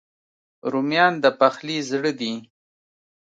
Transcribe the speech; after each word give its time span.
رومیان 0.71 1.13
د 1.23 1.25
پخلي 1.39 1.77
زړه 1.89 2.11
دي 2.19 2.33